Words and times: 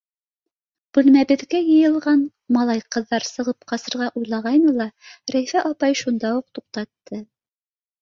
Бүлмәбеҙгә 0.97 1.61
йыйылған 1.65 2.23
малай-ҡыҙҙар 2.57 3.29
сығып 3.29 3.69
ҡасырға 3.75 4.11
уйлағайны 4.23 4.77
ла, 4.81 4.91
Рәйфә 5.37 5.67
апай 5.73 6.03
шунда 6.05 6.37
уҡ 6.43 6.51
туҡтатты: 6.59 7.27